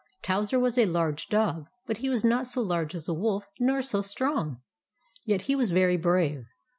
Towser 0.23 0.57
was 0.59 0.79
a 0.79 0.87
large 0.87 1.27
dog, 1.29 1.67
but 1.85 1.97
he 1.97 2.09
was 2.09 2.23
not 2.23 2.47
so 2.47 2.59
large 2.59 2.95
as 2.95 3.07
a 3.07 3.13
wolf, 3.13 3.47
nor 3.59 3.83
so 3.83 4.01
strong; 4.01 4.59
yet 5.25 5.43
he 5.43 5.53
was 5.55 5.69
very 5.69 5.95
brave. 5.95 6.47